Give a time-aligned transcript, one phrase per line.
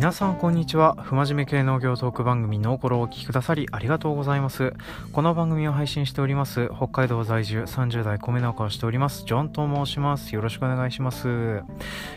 [0.00, 0.96] 皆さんこんにちは。
[0.98, 4.72] 不真面目系農業トーク番組ノーコロをお聞きくださりありがとうございます。
[5.12, 10.34] この番組を配信しております北海道在住30代米農家をしておりますジョンと申します。
[10.34, 11.28] よろしくお願いします、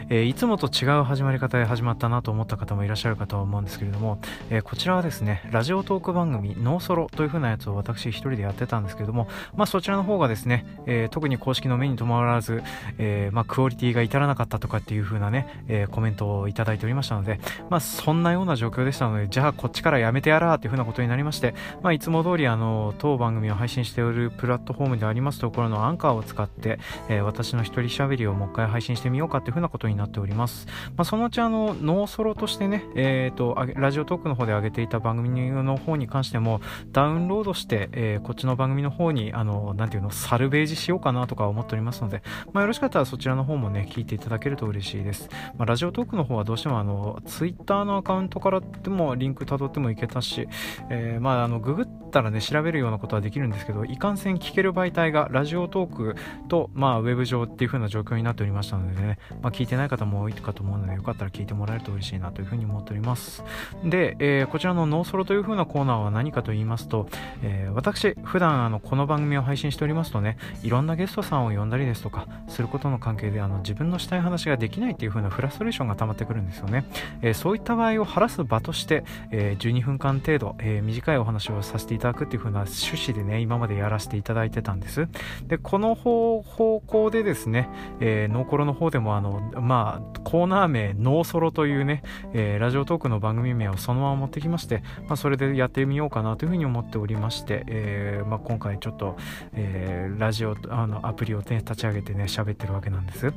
[0.07, 4.17] えー、いつもと違う始まり方で始まったなと思った方もいらっしゃるかと思うんですけれども、
[4.49, 9.27] えー、こちらはですねラジオトーク番組ノーソロという風なやつを私一人でやってたんですけれども
[9.57, 12.63] まあそちらの方がですね、えー、特に公式の目に留まらず、
[12.97, 17.41] えまあクオリティが至らなかったとかっていう風なね、えコメントをいただいておりましたので
[17.73, 26.77] まあそんなような状況でしたので、じゃあこっちからやめてやらーというふうなことになりまして、まあいつも通りあの、当番組を配信しておるプラットフォームでありますところのアンカーを使って、
[27.09, 30.67] えー、私の一人喋りをもう一回配信してみようかというふうなことになっております。
[30.95, 42.21] まあそのうちあの、ノーソロとしてね、えっ、ー、と、ラジオトークの方で上げていた番組の方に関しても、ダウンロードして、えー、こっちの番組の方に、あの、なんていうの、サルベージしようかなとか思っておりますので、
[42.51, 45.27] まあよろしかったらそちらの方もね、聞いていただけると嬉しいです。
[45.57, 50.47] まあラジオトークの方はどうしてもあの、ツイッ Twitter のアカウントからでもリンク辿ってもいけたし、
[50.89, 56.15] えー、まああのググっったらね調べるようなことはできるんですけどいかんせん聞ける媒体がラジオトーク
[56.47, 63.43] とまあウェブ上っていう風な状況になっておりましたのでね、まあ、聞いてない方も多いかと思うのでよかったら聞いてもらえると嬉しいなという風に思っております。
[63.83, 67.07] で、えー、こちらのノーソロという風なコーナーは何かと言いますと、
[67.41, 76.85] えー、私普段あのこの番組を配信しておりますとねいろんなゲストさんを呼んだりですとかすることの関係であの自分のしたい話ができないっていう風なフラストレーションが溜まってくるんですよね、
[77.21, 85.07] えー、そういった場合を晴らす場として、え、12分間程度、え、短いお話をさせていただただくっていう風な趣旨でね、今までやらせていただいてたんです。
[85.47, 87.69] で、この方向でですね、
[88.01, 99.15] えー、ノーコロの方でもあの、まあ、コーナー名、ノーソロというね、えー、ラジオトークの番組名をそのまま持ってきまして、まあ、それでやってみようかなというふうに思っておりまして、えー、まあ、今回ちょっと、
[99.53, 103.33] えー、ラジオ、あの、アプリを、ね、立ち上げてね、喋ってるわけなんです。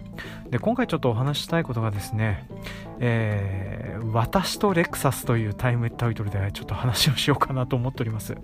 [0.51, 2.49] で、今回ちょっとお話したいことがですね、
[2.99, 8.37] えー、私とレクサスというタイムタイトルでちょっと話をしようかなと思っております。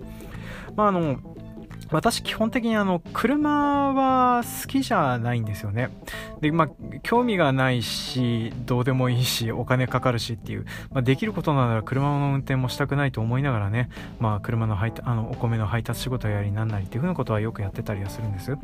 [0.75, 1.17] まあ、あの、
[1.91, 5.89] 私基本的にあの車は好きじゃないんですよね。
[6.41, 6.69] で、まあ、
[7.01, 13.89] 興味がないし、どうでもいいし、お金かかるしっていう、まあ、できることなら車の運転もしたくないと思いながらね、
[14.19, 18.57] まあ、車の配あのお米の配達仕事やりなんなりっていうふうなことはよくやってたりはするんです。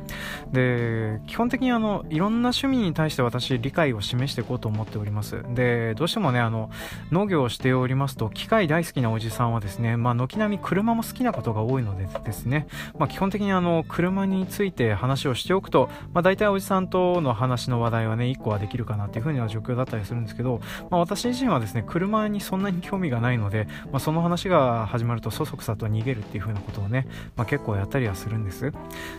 [0.52, 5.44] で、基本的にあの、いろんな趣味に対して私理解を示していこうと思っております。
[5.54, 6.70] で、どうしてもね、あの、
[7.12, 28.72] 農業をしておりますと、機械大好きなおじさんはですね、まあ、軒並み車も好きなことが多いのでですね、まあ、基本的にあの、車について話をしておくと、まあ、大体おじさんとの話の話題はね、1個はできるかなっていう風な状況だったりするんですけど、まあ、私自身はですね、車にそんなに興味がないので、まあ、その話が始まるとそそくさと逃げるっていう風なことをね、まあ、結構やったりはするんです。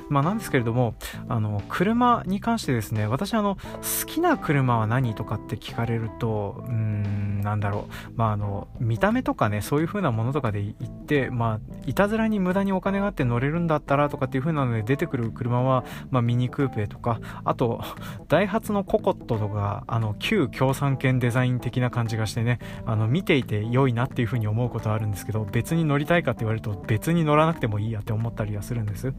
[0.09, 0.95] まあ、なんですけれども、
[1.29, 17.83] あの、車に関してですね、私あの、好きな車は何とかって聞かれると、うーん、なんだろう、まあ、あの、見た目とかね、そういう風なものとかで言って、まあ、いたずらに無駄にお金があって乗れるんだったらとかっていう風なので出てくる車は、まあ、ミニクーペとか、あと、
[18.31, 29.13] ダイハツのココットとか、あの、旧共産圏デザイン的な感じがしてね、あの、見ていて良いなっていう風に思うことはあるんですけど、別に乗りたいかって言われると、別に乗らなくてもいいやって思ったりはするんです。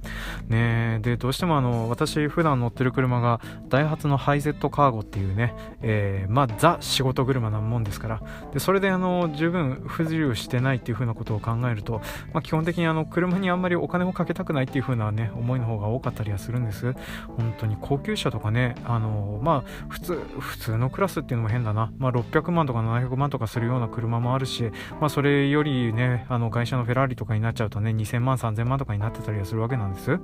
[0.48, 8.22] ねで、どうしてもあの、私普段乗ってる車が、ダイハツのハイゼットカーゴっていうね、えー、まあ、ザ仕事車なもんですから、
[8.54, 12.00] で、それであの、十分不自由してないっていう風なことを考えると、
[12.32, 16.94] まあ、基本的にあの、車にあんまりお金をかけたくないっていう風なね、思いの方が多かったりはするんです。
[17.36, 21.92] 本当に高級車とかね、あの、まあ、普通、普通のクラスっていうのも変だな。
[21.98, 30.20] まあ、600万とか700万とかするような車もあるし、まあ、それよりね、あの、会社のフェラーリとかになっちゃうとね、2000万、3000万とかになってたりするわけなんです。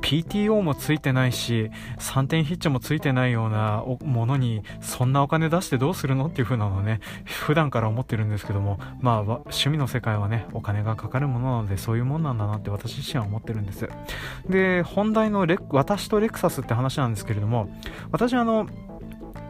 [0.00, 13.88] PTO もついてないし、3点ヒッチもついてないようなものに、そんなお金出してどうするのっていう風なのね、普段から思ってるんですけども、まあ、趣味の世界はね、お金がかかるものなので、そういうもんなんだなって私自身は思ってるんです。
[14.48, 17.68] で、本題のレ私とレクサスって話なんですけれども、
[18.12, 18.68] 私あの、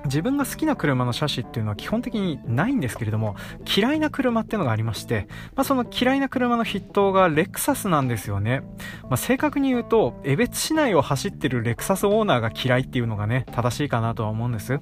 [0.04, 3.36] 自分が好きな車の車種っていうのは基本的にないんですけれども、
[3.76, 8.62] 嫌いな車っていうのがありまして、まあ、その嫌いな車の筆頭がレクサスなんですよね。
[9.04, 14.80] まあ、正確に言うと、江別市内を走ってるレクサスオーナーが嫌いっていうのがね、正しいかなとは思うんです。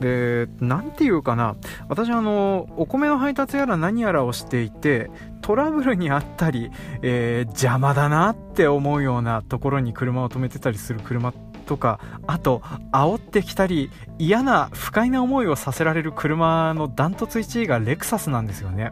[0.00, 1.56] で、なんていうかな、
[1.88, 5.10] 私あの、お米の配達やら何やらをしていて、
[5.40, 6.70] トラブルにあったり、
[7.02, 12.62] えー、邪魔だなって思うようなところに車を止めてたりする車ってとかあと
[12.92, 18.90] 煽ってきたり嫌な不快な思いをさせられる車のダントツ1位がレクサスなんですよね。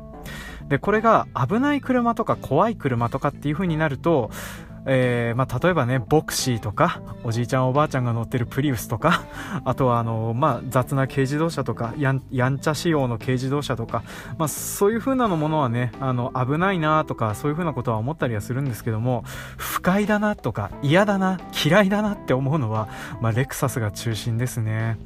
[0.68, 4.30] でこれが危ない車とか怖い車とかっていう風になると
[4.86, 9.24] えー、まあ、例えばね、ボクシーとか、おじいちゃんおばあちゃんが乗ってるプリウスとか、
[9.64, 14.04] あとはあの、まあ、雑な軽自動車とか、やんやんちゃ仕様の軽自動車とか、
[14.38, 19.24] まあ、そういう風なのものはね、あの、危ないなとか、そういう風なことは思ったりはするんですけども、
[19.56, 22.88] 不快だなとか、嫌だな、嫌いだなって思うのは、
[23.20, 24.98] まあ、レクサスが中心ですね。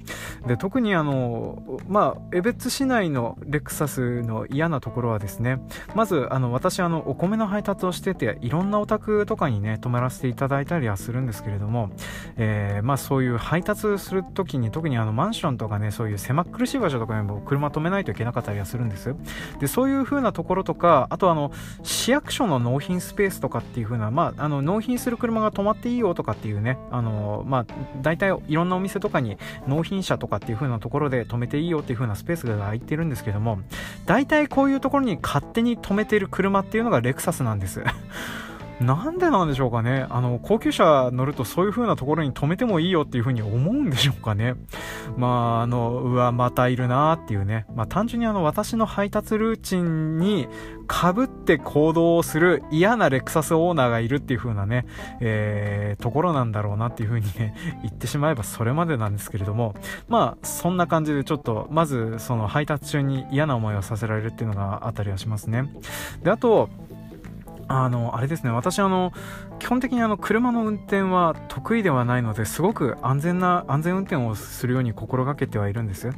[0.47, 5.59] で、特にあの、まあ、江別市内のレクサスの嫌なところはですね、
[5.95, 11.91] まず、あの、私、あの、お米の配達をしてて、いろんなお宅とかにね、泊まらせていただいたりはするんですけれども、
[12.37, 19.15] えー、まあ、そういう配達するときに、特にあの、マンションとかね、そういう狭苦しい場所とかにも車止めないといけなかったりはするんです。
[19.61, 21.53] で、そういう風なところとか、あとあの、
[21.83, 27.67] 市役所の納品スペースとかっていう風な、まあ、あの、納品する車が止まっていいよとかっていうね、あの、まあ、
[28.03, 33.61] 大体いろんなお店とかに納品車とかっていう風なところで止めていいよっていう風なスペースが空いてるんですけども、
[34.07, 37.83] 大体こういうところに勝手に止めてる車っていうのがレクサスなんです。
[38.81, 40.07] なんでなんでしょうかね。
[40.09, 44.55] あの、高級車乗るとそういう風なところに止めてもいいよっていう風に思うんでしょうかね。
[45.17, 47.67] まあ、あの、うわ、またいるなーっていうね。
[47.75, 50.49] まあ、単純にあの、私の配達ルーチンに
[50.91, 54.87] 被って行動をする嫌なレクサスオーナーがいるっていう風なね、
[55.21, 57.55] えー、ところなんだろうなっていう風にね、
[57.85, 59.75] 言ってしまえばそれまでなんですけれども、
[60.09, 65.71] まあ、そんな感じでちょっと、まず、その配達中に嫌な思いをさせられるっていうのがあったりはしますね。
[66.23, 66.71] で、あと、
[67.73, 69.13] あの、あれですね、私あの、
[69.61, 76.11] 基本的にあの、車の運転は得意ではないので、すごく安全な、安全運転をするように心がけてはいるんです。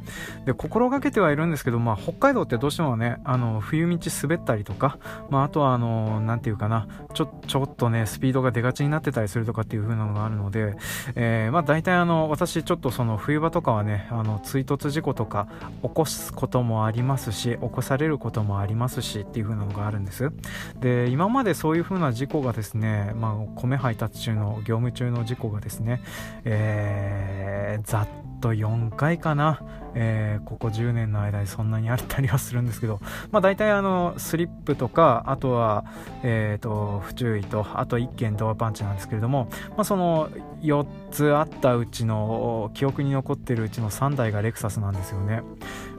[0.45, 4.97] で、心がけてはいるんですけど、まあ、北海道ってどうしてもね、あの、冬道滑ったりとか、
[5.29, 10.73] まあ、あとはあの、なんていうかな、ちょ、ちょっとね、スピードが出がちになってたりするとかっていう風なのがあるので、
[11.13, 15.47] えー、まあ、大体あの、私ちょっとその冬場とかはね、あの、追突事故とか
[15.83, 20.31] 起こすこともありますし、起こされることもありますしっていう風なのがあるんです。
[20.79, 26.01] で、今まででそういう風な事故がですね、まあ、米配達中の業務中の事故がですね、
[26.45, 28.07] えー、ざっ
[28.43, 29.61] と4回かな、
[29.95, 32.99] えー、ここ10年の間にそんなにあったりはするんですけど、
[33.31, 35.85] まあ、大体あのスリップとかあとは、
[36.23, 40.29] えーと、不注意とあと1件ドアパンチなんですけれども、まあ、その
[40.61, 45.41] 4つあったうちの記憶に残ってるうちの3台がレクサスなんですよね。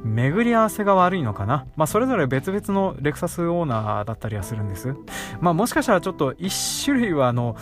[0.05, 4.94] 巡り合わせが悪いのかな、まあ、それぞれ別々のレクサスオーナーだったりはするんです、
[5.41, 7.56] まあ、もしかしたらちょっと1種類はあの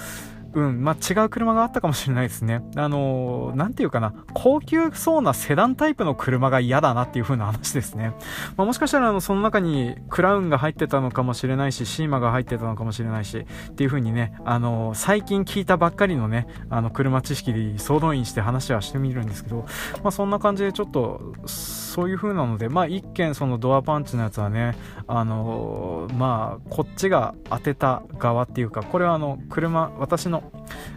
[0.55, 2.63] うん、まあ、違う車があったかもしれないですね。
[2.77, 8.13] あのー、なんていうかな、高級そうなセダンタイプの車が嫌だなっていう風な話ですね。
[8.57, 19.65] まあ、もしかしたら、あの、その中にクラウンが入ってたのかもしれないし、シーマが入ってたのかもしれないし、っていう風にね、あのー、最近聞いたばっかりのね、あの、車知識で総動員して話はしてみるんですけど、
[20.03, 24.77] まあ、そんな感じでちょっと、そういう風なので、まあ、一見そのドアパンチのやつはね、
[25.07, 30.42] あのー、まあ、こっちが当てた側っていうか、これはあの、車、私の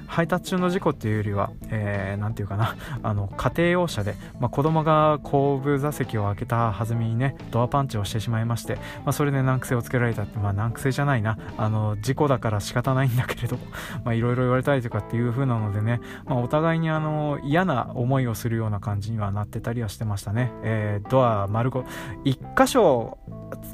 [0.08, 13.58] 配達中の事故っていうよりは、えー、て言うかな、 あの、家庭用車で、まあ、子供が後部座席を開けた弾みにね、ドアパンチをしてしまいまして、まあ、それで難癖をつけられたって、まあ、難癖じゃないな、あの、事故だから仕方ないんだけれど、
[14.14, 20.52] いろいろ言われたりとかっていう風なのでね、まあ、お互いにあの、嫌な思いをするような感じにはなってたりはしてましたね。
[20.64, 21.84] えー、ドア丸ご、
[22.24, 23.18] 一箇所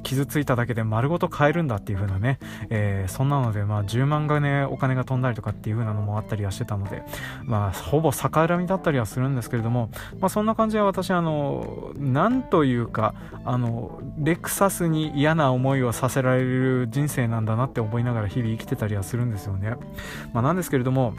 [0.03, 2.39] 傷ついただけで丸ごと買えるんだっていう風なね、
[2.69, 7.03] えー、そんなので、まあ、10万がね、お金が飛んだりとかっていう風なのもあったりはしてたので、
[7.43, 9.89] まあ、ほぼ逆恨みだったりはするんですけれども、
[10.19, 19.75] まあ、そんな感じで私、あの、なんというか、あの、レクサスに嫌な思いをさせられる人生なんだなって思いながら日々生きてたりはするんですよね。
[20.33, 21.13] まあ、なんですけれども、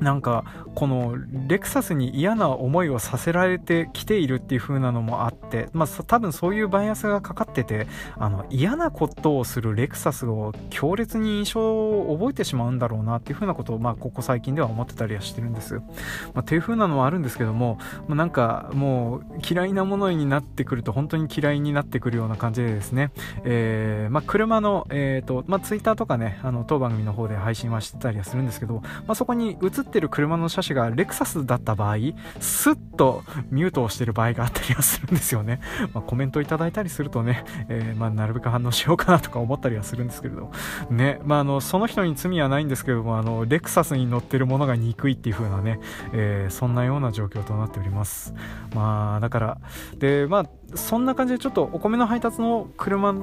[0.00, 1.14] なんかこの
[1.46, 15.82] レクサスに嫌な思いをさせられてきているっていう風なのもあって、まあ、多分そういうバイアスがかかっててあの嫌なことをするレクサスを強烈に印象を覚えてしまうんだろうなっていう風なことを、まあ、ここ最近では思ってたりはしてるんです、ま
[16.36, 17.78] あ、っていう風なのはあるんですけども、
[18.08, 23.10] まあ、なんかもう嫌いなものになってくると本当に嫌いになってくるような感じでですね、
[23.44, 31.96] えーまあ、車の、えーとまあ、ツイッターとかねあの当番組の方で配信はしてたりはするんですけど、まあ、そこに映ってってる車の車種がレクサスだった場合、
[32.38, 35.60] スッとミュートをしてる場合があったりはするんですよね。
[35.92, 40.50] まあ、コメントいただいたりするとね、えー、まあ、なるべく反応しようかなとか思ったりはするんですけれど、
[40.90, 45.80] ね、まあ、あの、その人に罪はないんですけども、あの、レクサスに乗ってるものが憎いっていう風なね、
[46.12, 48.34] えー、そんなような状況となっております。
[48.74, 49.58] まあ、だから、
[49.98, 53.14] で、まあ、そんな感じでちょっとお米の配達の車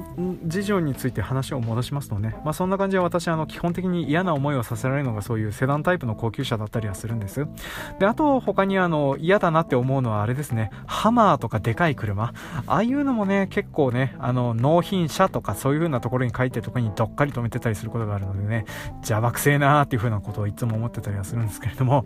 [0.46, 7.48] 事情について話を戻しますとね、まあ、そんな感じで私あの基本的に嫌な思いをさせられるのがそういうセダンタイプの高級車だったりはするんです。
[8.00, 10.72] であと他にあの嫌だなって思うのはあれですね。
[10.86, 12.34] ハマーとかでかい車。
[12.68, 18.66] ああいうのもね結構ねあの納品車とかそういう風なところに書いてるとこにどっかり止めてたりすることがあるのでね
[18.98, 22.06] 邪魔くせえなーっていう風なことをいつも思ってたりはするんですけれども。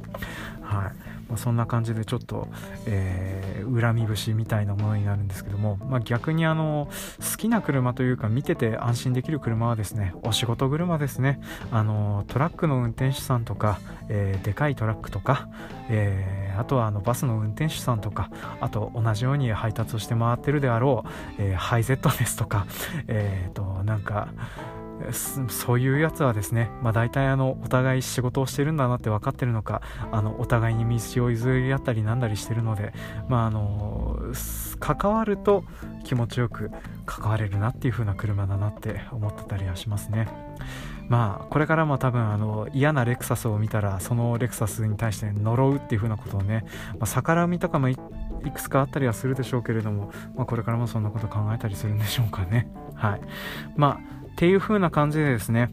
[0.71, 0.93] はい。
[1.27, 2.47] まあ、そんな感じでちょっと、
[2.85, 11.39] えー、恨み節みたいなものになるんですけども、まあ、逆にあの好きな車というか見てて安心できる車はですねお仕事車ですね。
[11.71, 15.49] あのトラックの運転手さんとか、えー、でかいトラックとか、
[15.89, 21.03] えー、あとはあのバスの運転手さんとかあと同じように配達をして回ってるであろ
[21.39, 22.65] う、え、ハイゼットですとか
[23.07, 24.29] えっ、となんか
[25.49, 29.81] そういうやつはですね、まあ、大体あのお互い仕事をしてるんだなって分かってるのか
[30.11, 32.93] あのお互いに道を譲り合ったりなんだりしてるので、
[33.27, 34.17] まあ、あの
[34.79, 35.63] 関わると
[36.03, 36.71] 気持ちよく
[37.05, 40.27] 関われるなっていう風な車だなって思ってたりはしますね。
[41.07, 53.21] まあこれからも多分あの嫌なレクサスを見たらそのレクサスに対して呪うっていう風なことをね、まあ、逆らみとかもいくつかあったりはするでしょうけれども、まあ、これからもそんなこと考えたりするんでしょうかねはい
[53.75, 55.69] まあっていう風な感じでですね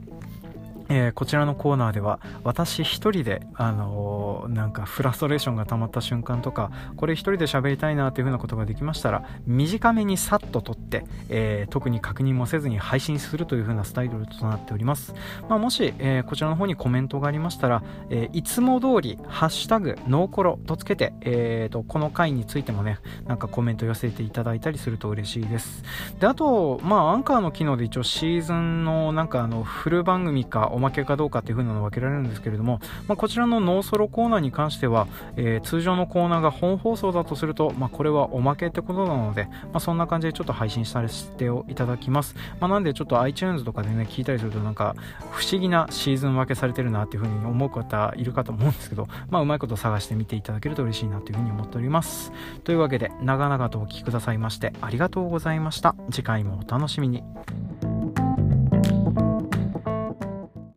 [0.88, 15.14] えー、こちらのコーナーでは私一人で、あのー、なんかフラストレーションが溜まった瞬間とかこれ一人で喋りたいなというふうなことができましたら短めにさっと撮って、えー、特に確認もせずに配信するというふうなスタイルとなっております、
[15.48, 25.82] まあ、もし、えこちらの方にコメントがありましたら、えいつも通り「ハッシュタグノーコロ」とつけて、えーと、この回についてもねなんかコメント寄せていただいたりすると嬉しいです。
[26.20, 42.36] であとまあアンカーの機能で一応シーズンのなんかあのフル番組かおまけかどうかっていう風なの分けられるんですけれども、まあ、こちらのノーソロコーナーに関しては、えー、通常のコーナーが本放送だとすると、まあ、これはおまけってことなので、まあ、そんな感じでちょっと配信させていただきます。
[42.60, 44.94] まあ、なんでちょっと iTunes とかでね、聞いたりするとなんか
[45.32, 52.32] 不思議なシーズン分けされてるなっていう風に思う方いるかと思うんですけど、まあ、うまいこと探してみていただけると嬉しいなという風に思っております。
[52.64, 55.94] というわけで、長々とお聴きくださいましてありがとうございました。
[56.10, 57.22] 次回もお楽しみに。